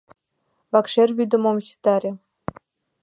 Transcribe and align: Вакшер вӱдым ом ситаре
Вакшер 0.71 1.09
вӱдым 1.17 1.43
ом 1.49 1.57
ситаре 1.67 2.11